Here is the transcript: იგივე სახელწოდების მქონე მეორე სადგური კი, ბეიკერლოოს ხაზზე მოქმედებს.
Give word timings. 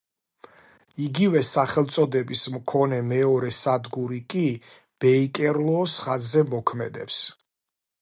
იგივე 1.07 1.43
სახელწოდების 1.49 2.41
მქონე 2.55 3.03
მეორე 3.11 3.53
სადგური 3.59 4.21
კი, 4.35 4.49
ბეიკერლოოს 5.07 5.99
ხაზზე 6.07 6.47
მოქმედებს. 6.57 7.25